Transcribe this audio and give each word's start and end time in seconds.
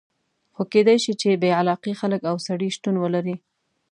خو 0.55 0.61
کېدای 0.73 0.97
شي 1.03 1.13
چې 1.21 1.39
بې 1.41 1.51
علاقې 1.59 1.93
خلک 2.01 2.21
او 2.31 2.35
سړي 2.47 2.67
شتون 2.75 2.95
ولري. 2.99 3.35